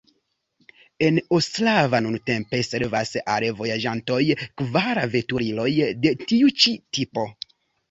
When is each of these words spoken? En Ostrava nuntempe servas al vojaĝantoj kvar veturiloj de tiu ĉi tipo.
En 1.07 1.19
Ostrava 1.37 1.99
nuntempe 2.05 2.61
servas 2.69 3.13
al 3.35 3.47
vojaĝantoj 3.61 4.19
kvar 4.63 5.03
veturiloj 5.15 5.69
de 6.09 6.17
tiu 6.27 6.53
ĉi 6.65 6.77
tipo. 7.01 7.31